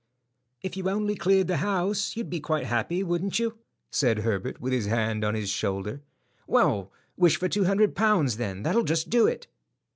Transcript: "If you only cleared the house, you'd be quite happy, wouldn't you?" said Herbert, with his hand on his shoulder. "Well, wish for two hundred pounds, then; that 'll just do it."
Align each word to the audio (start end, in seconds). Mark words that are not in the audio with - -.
"If 0.63 0.75
you 0.75 0.89
only 0.89 1.13
cleared 1.13 1.45
the 1.45 1.57
house, 1.57 2.15
you'd 2.17 2.27
be 2.27 2.39
quite 2.39 2.65
happy, 2.65 3.03
wouldn't 3.03 3.37
you?" 3.37 3.59
said 3.91 4.17
Herbert, 4.21 4.59
with 4.59 4.73
his 4.73 4.87
hand 4.87 5.23
on 5.23 5.35
his 5.35 5.51
shoulder. 5.51 6.01
"Well, 6.47 6.91
wish 7.17 7.37
for 7.37 7.47
two 7.47 7.65
hundred 7.65 7.93
pounds, 7.95 8.37
then; 8.37 8.63
that 8.63 8.75
'll 8.75 8.81
just 8.81 9.11
do 9.11 9.27
it." 9.27 9.45